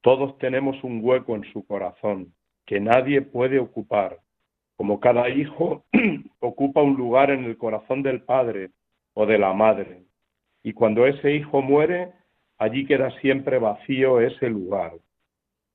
Todos 0.00 0.36
tenemos 0.38 0.82
un 0.84 1.00
hueco 1.02 1.34
en 1.34 1.44
su 1.52 1.66
corazón 1.66 2.34
que 2.66 2.80
nadie 2.80 3.22
puede 3.22 3.58
ocupar, 3.58 4.18
como 4.76 5.00
cada 5.00 5.28
hijo 5.28 5.84
ocupa 6.40 6.82
un 6.82 6.96
lugar 6.96 7.30
en 7.30 7.44
el 7.44 7.56
corazón 7.56 8.02
del 8.02 8.22
Padre 8.22 8.70
o 9.14 9.26
de 9.26 9.38
la 9.38 9.52
Madre. 9.52 10.04
Y 10.62 10.72
cuando 10.72 11.06
ese 11.06 11.32
hijo 11.32 11.62
muere, 11.62 12.12
allí 12.58 12.86
queda 12.86 13.10
siempre 13.20 13.58
vacío 13.58 14.20
ese 14.20 14.48
lugar. 14.48 14.92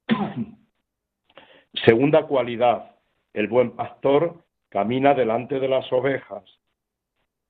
Segunda 1.85 2.23
cualidad, 2.23 2.95
el 3.33 3.47
buen 3.47 3.71
pastor 3.71 4.43
camina 4.69 5.13
delante 5.13 5.59
de 5.59 5.67
las 5.67 5.91
ovejas. 5.91 6.43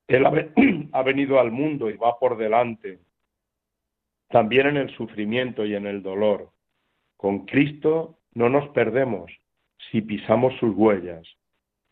Él 0.08 0.26
ha, 0.92 1.04
venido 1.04 1.40
al 1.40 1.52
mundo 1.52 1.90
y 1.90 1.98
va 1.98 2.18
por 2.20 2.38
delante, 2.38 3.00
también 4.30 4.68
en 4.68 4.78
el 4.78 4.90
sufrimiento 4.96 5.66
y 5.66 5.76
en 5.76 5.86
el 5.86 6.02
dolor. 6.02 6.50
Con 7.16 7.46
Cristo 7.46 8.18
no 8.34 8.50
nos 8.50 8.70
perdemos 8.70 9.32
si 9.92 10.02
pisamos 10.02 10.54
sus 10.60 10.76
huellas. 10.76 11.28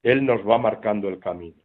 Él 0.04 0.26
nos 0.26 0.48
va 0.48 0.58
marcando 0.58 1.10
el 1.10 1.20
camino. 1.20 1.65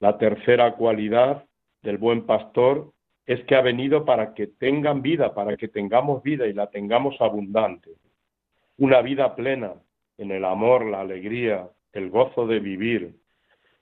La 0.00 0.18
tercera 0.18 0.74
cualidad 0.74 1.44
del 1.82 1.98
buen 1.98 2.24
pastor 2.26 2.92
es 3.26 3.44
que 3.44 3.56
ha 3.56 3.60
venido 3.60 4.04
para 4.04 4.32
que 4.32 4.46
tengan 4.46 5.02
vida, 5.02 5.34
para 5.34 5.56
que 5.56 5.68
tengamos 5.68 6.22
vida 6.22 6.46
y 6.46 6.52
la 6.52 6.70
tengamos 6.70 7.20
abundante. 7.20 7.90
Una 8.78 9.02
vida 9.02 9.34
plena 9.34 9.74
en 10.16 10.30
el 10.30 10.44
amor, 10.44 10.86
la 10.86 11.00
alegría, 11.00 11.68
el 11.92 12.10
gozo 12.10 12.46
de 12.46 12.60
vivir, 12.60 13.16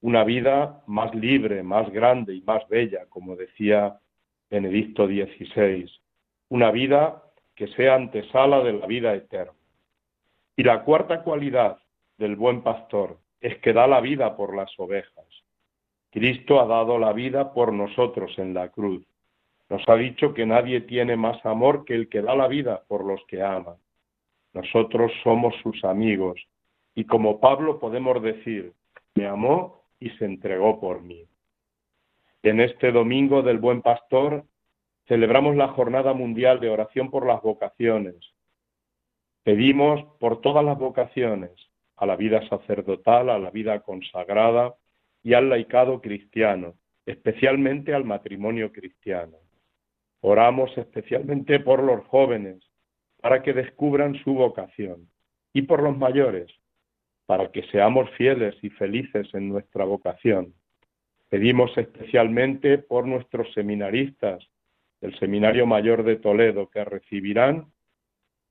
una 0.00 0.24
vida 0.24 0.82
más 0.86 1.14
libre, 1.14 1.62
más 1.62 1.90
grande 1.90 2.34
y 2.34 2.40
más 2.42 2.66
bella, 2.68 3.06
como 3.08 3.36
decía 3.36 3.98
Benedicto 4.50 5.06
XVI, 5.06 5.90
una 6.48 6.70
vida 6.70 7.22
que 7.54 7.66
sea 7.68 7.94
antesala 7.94 8.62
de 8.62 8.72
la 8.74 8.86
vida 8.86 9.14
eterna. 9.14 9.52
Y 10.56 10.62
la 10.62 10.82
cuarta 10.82 11.22
cualidad 11.22 11.78
del 12.18 12.36
buen 12.36 12.62
pastor 12.62 13.18
es 13.40 13.58
que 13.58 13.72
da 13.72 13.86
la 13.86 14.00
vida 14.00 14.36
por 14.36 14.56
las 14.56 14.70
ovejas. 14.78 15.26
Cristo 16.16 16.62
ha 16.62 16.64
dado 16.64 16.98
la 16.98 17.12
vida 17.12 17.52
por 17.52 17.74
nosotros 17.74 18.38
en 18.38 18.54
la 18.54 18.70
cruz. 18.70 19.04
Nos 19.68 19.86
ha 19.86 19.96
dicho 19.96 20.32
que 20.32 20.46
nadie 20.46 20.80
tiene 20.80 21.14
más 21.14 21.44
amor 21.44 21.84
que 21.84 21.94
el 21.94 22.08
que 22.08 22.22
da 22.22 22.34
la 22.34 22.48
vida 22.48 22.84
por 22.88 23.04
los 23.04 23.20
que 23.26 23.42
ama. 23.42 23.76
Nosotros 24.54 25.12
somos 25.22 25.54
sus 25.62 25.84
amigos 25.84 26.40
y 26.94 27.04
como 27.04 27.38
Pablo 27.38 27.78
podemos 27.78 28.22
decir, 28.22 28.72
me 29.14 29.26
amó 29.26 29.82
y 30.00 30.08
se 30.12 30.24
entregó 30.24 30.80
por 30.80 31.02
mí. 31.02 31.22
En 32.42 32.60
este 32.60 32.92
domingo 32.92 33.42
del 33.42 33.58
Buen 33.58 33.82
Pastor 33.82 34.46
celebramos 35.08 35.54
la 35.54 35.68
Jornada 35.68 36.14
Mundial 36.14 36.60
de 36.60 36.70
Oración 36.70 37.10
por 37.10 37.26
las 37.26 37.42
Vocaciones. 37.42 38.16
Pedimos 39.42 40.02
por 40.18 40.40
todas 40.40 40.64
las 40.64 40.78
vocaciones, 40.78 41.52
a 41.94 42.06
la 42.06 42.16
vida 42.16 42.40
sacerdotal, 42.48 43.28
a 43.28 43.38
la 43.38 43.50
vida 43.50 43.80
consagrada 43.80 44.76
y 45.26 45.34
al 45.34 45.48
laicado 45.48 46.00
cristiano, 46.00 46.74
especialmente 47.04 47.92
al 47.92 48.04
matrimonio 48.04 48.70
cristiano. 48.70 49.38
Oramos 50.20 50.70
especialmente 50.78 51.58
por 51.58 51.82
los 51.82 52.06
jóvenes, 52.06 52.62
para 53.20 53.42
que 53.42 53.52
descubran 53.52 54.14
su 54.22 54.34
vocación, 54.34 55.08
y 55.52 55.62
por 55.62 55.82
los 55.82 55.98
mayores, 55.98 56.48
para 57.26 57.50
que 57.50 57.64
seamos 57.72 58.08
fieles 58.10 58.54
y 58.62 58.70
felices 58.70 59.26
en 59.34 59.48
nuestra 59.48 59.84
vocación. 59.84 60.54
Pedimos 61.28 61.76
especialmente 61.76 62.78
por 62.78 63.04
nuestros 63.04 63.52
seminaristas 63.52 64.46
del 65.00 65.18
Seminario 65.18 65.66
Mayor 65.66 66.04
de 66.04 66.18
Toledo, 66.18 66.70
que 66.70 66.84
recibirán 66.84 67.66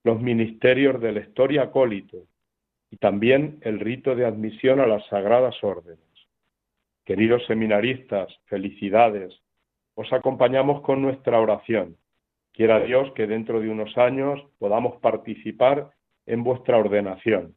los 0.03 0.21
ministerios 0.21 0.99
de 0.99 1.13
lector 1.13 1.53
y 1.53 1.57
acólito 1.57 2.27
y 2.91 2.97
también 2.97 3.59
el 3.61 3.79
rito 3.79 4.13
de 4.13 4.25
admisión 4.25 4.81
a 4.81 4.87
las 4.87 5.07
sagradas 5.07 5.55
órdenes. 5.63 6.14
Queridos 7.05 7.45
seminaristas, 7.45 8.27
felicidades. 8.45 9.33
Os 9.95 10.11
acompañamos 10.11 10.81
con 10.81 11.01
nuestra 11.01 11.39
oración. 11.39 11.97
Quiera 12.51 12.79
Dios 12.79 13.11
que 13.13 13.27
dentro 13.27 13.59
de 13.59 13.69
unos 13.69 13.97
años 13.97 14.41
podamos 14.59 14.99
participar 15.01 15.91
en 16.25 16.43
vuestra 16.43 16.77
ordenación 16.77 17.55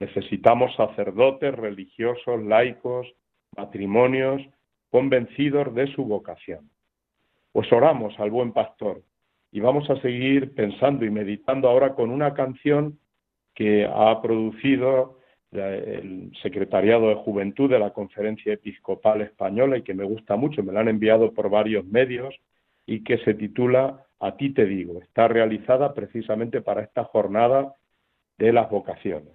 Necesitamos 0.00 0.74
sacerdotes, 0.76 1.54
religiosos, 1.54 2.42
laicos, 2.44 3.06
matrimonios, 3.56 4.42
convencidos 4.90 5.74
de 5.74 5.88
su 5.88 6.04
vocación. 6.04 6.70
Pues 7.52 7.72
oramos 7.72 8.18
al 8.20 8.30
buen 8.30 8.52
pastor 8.52 9.02
y 9.50 9.60
vamos 9.60 9.90
a 9.90 10.00
seguir 10.00 10.54
pensando 10.54 11.04
y 11.04 11.10
meditando 11.10 11.68
ahora 11.68 11.94
con 11.94 12.10
una 12.10 12.34
canción 12.34 12.98
que 13.54 13.86
ha 13.86 14.22
producido 14.22 15.17
el 15.52 16.30
Secretariado 16.42 17.08
de 17.08 17.14
Juventud 17.16 17.70
de 17.70 17.78
la 17.78 17.92
Conferencia 17.92 18.52
Episcopal 18.52 19.22
Española 19.22 19.78
y 19.78 19.82
que 19.82 19.94
me 19.94 20.04
gusta 20.04 20.36
mucho, 20.36 20.62
me 20.62 20.72
la 20.72 20.80
han 20.80 20.88
enviado 20.88 21.32
por 21.32 21.48
varios 21.48 21.84
medios 21.86 22.34
y 22.86 23.02
que 23.02 23.18
se 23.18 23.34
titula 23.34 24.06
A 24.20 24.36
ti 24.36 24.50
te 24.50 24.66
digo. 24.66 25.00
Está 25.00 25.28
realizada 25.28 25.94
precisamente 25.94 26.60
para 26.60 26.82
esta 26.82 27.04
jornada 27.04 27.74
de 28.36 28.52
las 28.52 28.70
vocaciones. 28.70 29.34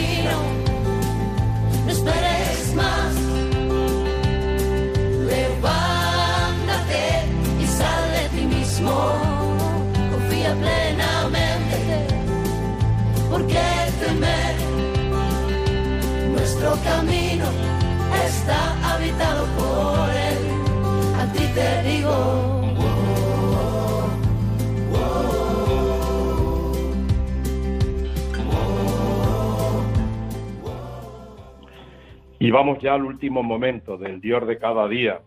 vamos 32.49 32.79
ya 32.79 32.95
al 32.95 33.05
último 33.05 33.43
momento 33.43 33.97
del 33.97 34.19
Dios 34.19 34.47
de 34.47 34.57
cada 34.57 34.87
día, 34.87 35.21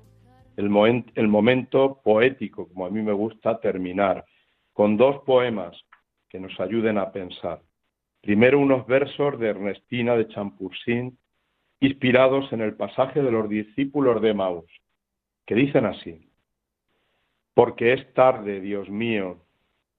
el, 0.56 0.68
momento 1.28 2.00
poético, 2.02 2.68
como 2.68 2.86
a 2.86 2.90
mí 2.90 3.02
me 3.02 3.12
gusta 3.12 3.60
terminar, 3.60 4.24
con 4.72 4.96
dos 4.96 5.22
poemas 5.24 5.76
que 6.28 6.40
nos 6.40 6.58
ayuden 6.58 6.98
a 6.98 7.12
pensar. 7.12 7.60
Primero 8.20 8.58
unos 8.58 8.86
versos 8.86 9.38
de 9.38 9.50
Ernestina 9.50 10.16
de 10.16 10.26
Champursin, 10.28 11.16
inspirados 11.80 12.52
en 12.52 12.62
el 12.62 12.74
pasaje 12.74 13.22
de 13.22 13.30
los 13.30 13.48
discípulos 13.48 14.20
de 14.20 14.34
Maús, 14.34 14.70
que 15.46 15.54
dicen 15.54 15.86
así, 15.86 16.28
porque 17.54 17.92
es 17.92 18.12
tarde, 18.14 18.60
Dios 18.60 18.88
mío, 18.88 19.38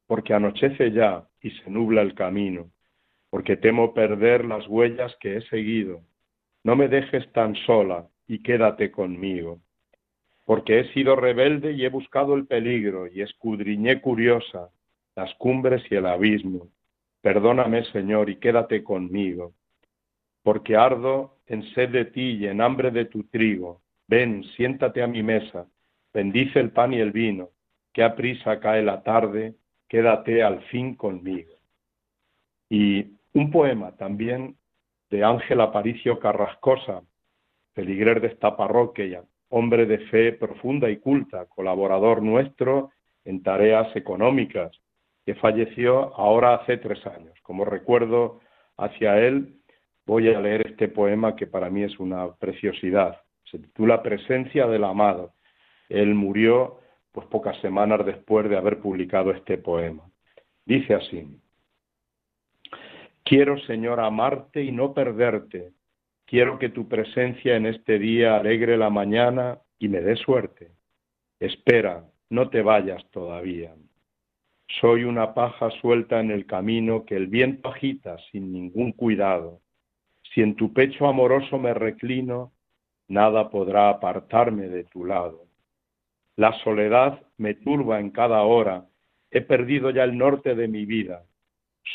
porque 0.08 0.34
anochece 0.34 0.92
ya 0.92 1.28
y 1.42 1.52
se 1.52 1.70
nubla 1.70 2.02
el 2.02 2.16
camino, 2.16 2.72
porque 3.30 3.56
temo 3.56 3.94
perder 3.94 4.46
las 4.46 4.68
huellas 4.68 5.16
que 5.20 5.38
he 5.38 5.42
seguido. 5.44 6.02
No 6.66 6.76
me 6.76 6.88
dejes 6.88 7.32
tan 7.32 7.54
sola 7.68 8.08
y 8.28 8.42
quédate 8.42 8.90
conmigo, 8.90 9.60
porque 10.46 10.80
he 10.80 10.94
sido 10.94 11.16
rebelde 11.16 11.74
y 11.74 11.86
he 11.86 11.90
buscado 11.90 12.34
el 12.34 12.48
peligro 12.48 13.06
y 13.06 13.22
escudriñé 13.22 14.02
curiosa 14.02 14.72
las 15.16 15.32
cumbres 15.36 15.84
y 15.92 15.96
el 15.96 16.08
abismo. 16.08 16.70
Perdóname, 17.22 17.86
Señor, 17.92 18.32
y 18.32 18.38
quédate 18.38 18.84
conmigo, 18.84 19.54
porque 20.42 20.76
ardo 20.76 21.38
en 21.46 21.62
sed 21.76 21.90
de 21.90 22.06
ti 22.06 22.32
y 22.40 22.48
en 22.48 22.62
hambre 22.62 22.90
de 22.90 23.06
tu 23.06 23.26
trigo. 23.26 23.84
Ven, 24.08 24.44
siéntate 24.58 25.04
a 25.04 25.08
mi 25.08 25.22
mesa, 25.22 25.68
bendice 26.12 26.60
el 26.60 26.72
pan 26.72 26.94
y 26.94 27.00
el 27.00 27.12
vino, 27.12 27.52
que 27.94 28.02
a 28.02 28.16
prisa 28.16 28.60
cae 28.60 28.82
la 28.82 29.04
tarde, 29.04 29.54
quédate 29.88 30.42
al 30.42 30.64
fin 30.64 30.96
conmigo. 30.96 31.54
Y 32.72 33.06
un 33.34 33.52
poema 33.52 33.96
también 33.98 34.58
de 35.10 35.24
Ángel 35.24 35.62
Aparicio 35.62 36.20
Carrascosa, 36.20 37.02
feligrer 37.74 38.22
de 38.22 38.28
esta 38.28 38.56
parroquia, 38.56 39.24
hombre 39.50 39.86
de 39.86 40.00
fe 40.08 40.34
profunda 40.34 40.90
y 40.90 40.98
culta, 40.98 41.46
colaborador 41.46 42.22
nuestro 42.22 42.92
en 43.24 43.44
tareas 43.44 43.96
económicas, 43.96 44.72
que 45.26 45.36
falleció 45.36 46.16
ahora 46.16 46.56
hace 46.56 46.78
tres 46.78 47.06
años. 47.08 47.34
Como 47.42 47.66
recuerdo 47.66 48.40
hacia 48.78 49.20
él, 49.20 49.56
voy 50.06 50.34
a 50.34 50.40
leer 50.40 50.68
este 50.68 50.88
poema 50.88 51.36
que 51.36 51.48
para 51.48 51.70
mí 51.70 51.84
es 51.84 52.00
una 52.00 52.34
preciosidad. 52.36 53.22
Se 53.46 53.60
titula 53.60 54.04
Presencia 54.04 54.68
del 54.68 54.84
Amado. 54.84 55.34
Él 55.90 56.14
murió 56.14 56.80
pues 57.12 57.28
pocas 57.28 57.58
semanas 57.62 58.06
después 58.06 58.50
de 58.50 58.58
haber 58.58 58.80
publicado 58.80 59.32
este 59.32 59.58
poema. 59.58 60.04
Dice 60.66 60.94
así, 60.96 61.40
Quiero, 63.26 63.58
Señor, 63.62 64.00
amarte 64.02 64.62
y 64.62 64.72
no 64.72 64.94
perderte. 64.94 65.72
Quiero 66.26 66.60
que 66.60 66.70
tu 66.70 66.88
presencia 66.88 67.56
en 67.56 67.66
este 67.66 67.98
día 67.98 68.36
alegre 68.36 68.78
la 68.78 68.92
mañana 68.92 69.62
y 69.80 69.88
me 69.88 70.00
dé 70.00 70.16
suerte. 70.16 70.74
Espera, 71.40 72.06
no 72.30 72.52
te 72.52 72.62
vayas 72.62 73.04
todavía. 73.10 73.74
Soy 74.80 75.06
una 75.06 75.34
paja 75.34 75.72
suelta 75.82 76.20
en 76.20 76.30
el 76.30 76.46
camino 76.46 77.04
que 77.04 77.16
el 77.16 77.26
viento 77.26 77.70
agita 77.70 78.16
sin 78.32 78.52
ningún 78.52 78.92
cuidado. 78.92 79.60
Si 80.32 80.42
en 80.42 80.56
tu 80.56 80.72
pecho 80.72 81.08
amoroso 81.08 81.58
me 81.58 81.74
reclino, 81.74 82.54
nada 83.08 83.50
podrá 83.50 83.90
apartarme 83.90 84.70
de 84.70 84.84
tu 84.84 85.04
lado. 85.04 85.48
La 86.36 86.54
soledad 86.64 87.24
me 87.38 87.56
turba 87.56 88.00
en 88.00 88.12
cada 88.12 88.44
hora, 88.44 88.86
he 89.32 89.42
perdido 89.42 89.90
ya 89.90 90.04
el 90.04 90.16
norte 90.16 90.54
de 90.54 90.68
mi 90.68 90.86
vida. 90.86 91.24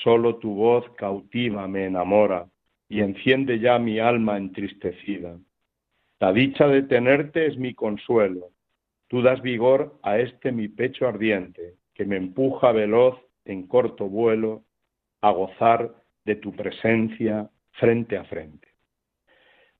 Solo 0.03 0.37
tu 0.37 0.55
voz 0.55 0.88
cautiva 0.96 1.66
me 1.68 1.87
enamora 1.87 2.46
y 2.88 3.00
enciende 3.00 3.59
ya 3.59 3.79
mi 3.79 3.98
alma 3.98 4.37
entristecida. 4.37 5.37
La 6.20 6.33
dicha 6.33 6.66
de 6.68 6.83
tenerte 6.83 7.46
es 7.46 7.57
mi 7.57 7.74
consuelo. 7.74 8.50
Tú 9.09 9.22
das 9.22 9.42
vigor 9.42 9.98
a 10.03 10.18
este 10.18 10.53
mi 10.53 10.68
pecho 10.68 11.09
ardiente, 11.09 11.74
que 11.94 12.05
me 12.05 12.16
empuja 12.16 12.72
veloz 12.72 13.18
en 13.44 13.66
corto 13.66 14.09
vuelo 14.09 14.64
a 15.20 15.31
gozar 15.31 15.94
de 16.24 16.37
tu 16.37 16.53
presencia 16.53 17.50
frente 17.72 18.16
a 18.16 18.24
frente. 18.24 18.68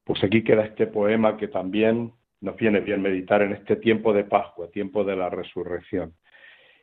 Pues 0.05 0.23
aquí 0.25 0.43
queda 0.43 0.65
este 0.65 0.87
poema 0.87 1.37
que 1.37 1.49
también 1.49 2.13
nos 2.41 2.57
viene 2.57 2.81
bien 2.81 3.03
meditar 3.03 3.43
en 3.43 3.53
este 3.53 3.77
tiempo 3.77 4.13
de 4.13 4.25
Pascua, 4.25 4.71
tiempo 4.71 5.05
de 5.05 5.17
la 5.17 5.31
resurrección. 5.31 6.15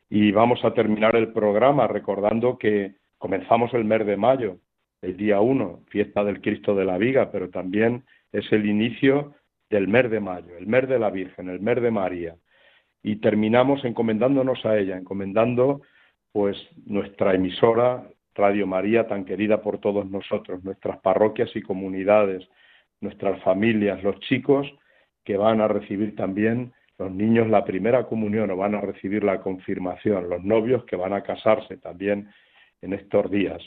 Y 0.10 0.32
vamos 0.32 0.64
a 0.64 0.74
terminar 0.74 1.16
el 1.16 1.34
programa 1.34 1.88
recordando 1.88 2.58
que 2.58 2.96
comenzamos 3.18 3.74
el 3.74 3.86
mes 3.86 4.06
de 4.06 4.18
mayo, 4.18 4.58
el 5.02 5.18
día 5.18 5.40
1, 5.40 5.84
fiesta 5.90 6.24
del 6.24 6.42
Cristo 6.42 6.76
de 6.76 6.86
la 6.86 6.98
Viga, 6.98 7.32
pero 7.32 7.50
también 7.50 8.04
es 8.32 8.52
el 8.52 8.66
inicio 8.66 9.36
del 9.70 9.88
mes 9.88 10.10
de 10.10 10.20
mayo, 10.20 10.58
el 10.58 10.68
mes 10.68 10.88
de 10.88 11.00
la 11.00 11.10
Virgen, 11.10 11.50
el 11.50 11.60
mes 11.60 11.82
de 11.82 11.92
María. 11.92 12.36
Y 13.04 13.18
terminamos 13.18 13.84
encomendándonos 13.86 14.66
a 14.66 14.78
ella, 14.78 14.98
encomendando 14.98 15.82
pues 16.32 16.58
nuestra 16.86 17.34
emisora 17.34 18.08
Radio 18.36 18.68
María 18.68 19.08
tan 19.08 19.26
querida 19.26 19.62
por 19.62 19.80
todos 19.80 20.10
nosotros, 20.10 20.64
nuestras 20.64 21.00
parroquias 21.00 21.56
y 21.56 21.62
comunidades, 21.62 22.48
nuestras 23.02 23.42
familias, 23.44 24.04
los 24.04 24.20
chicos 24.22 24.68
que 25.24 25.38
van 25.38 25.62
a 25.62 25.68
recibir 25.68 26.16
también 26.16 26.74
los 26.98 27.12
niños 27.12 27.48
la 27.48 27.64
primera 27.64 28.06
comunión 28.06 28.50
o 28.52 28.58
van 28.58 28.76
a 28.76 28.82
recibir 28.82 29.24
la 29.24 29.42
confirmación, 29.42 30.30
los 30.30 30.44
novios 30.44 30.84
que 30.86 30.96
van 30.96 31.14
a 31.14 31.22
casarse 31.22 31.78
también 31.78 32.30
en 32.82 32.94
estos 32.94 33.30
días. 33.32 33.62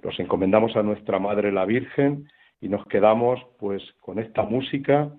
Los 0.00 0.18
encomendamos 0.20 0.76
a 0.76 0.82
nuestra 0.82 1.18
Madre 1.18 1.52
la 1.52 1.64
Virgen 1.64 2.28
y 2.60 2.68
nos 2.68 2.84
quedamos 2.86 3.40
pues 3.58 3.82
con 4.00 4.18
esta 4.18 4.42
música 4.42 5.12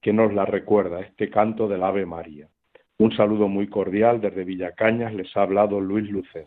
que 0.00 0.12
nos 0.12 0.32
la 0.32 0.44
recuerda, 0.44 1.00
este 1.00 1.30
canto 1.30 1.68
del 1.68 1.82
Ave 1.82 2.06
María. 2.06 2.48
Un 2.98 3.14
saludo 3.16 3.48
muy 3.48 3.68
cordial 3.68 4.20
desde 4.20 4.44
Villacañas, 4.44 5.14
les 5.14 5.36
ha 5.36 5.42
hablado 5.42 5.80
Luis 5.80 6.08
Lucen. 6.10 6.46